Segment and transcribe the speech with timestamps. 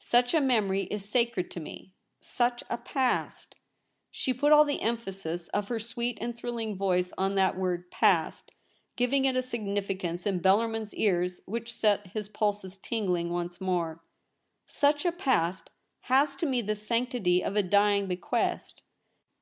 [0.00, 1.92] Such a memory is sacred to me—
[2.22, 3.54] such a past!'
[4.10, 8.50] She put all the emphasis of her sweet and thrilling voice on that w^ord' past,'
[8.96, 14.02] giving it a significance in Bellarmin's ears which set his pulses tingling once more.'
[14.66, 15.68] Such a past
[16.08, 18.80] has to me the sanctity of a dying bequest.